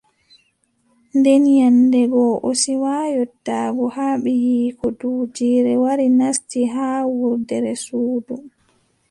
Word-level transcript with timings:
Nden 1.17 1.41
nyande 1.55 2.01
go, 2.11 2.25
o 2.47 2.49
siwa 2.61 2.93
yottaago 3.17 3.83
haa 3.95 4.15
ɓiiyiiko, 4.23 4.85
duujiire 4.99 5.73
wari 5.83 6.07
nasti 6.19 6.59
haa 6.73 6.99
wurdere 7.17 7.71
suudu. 7.85 8.35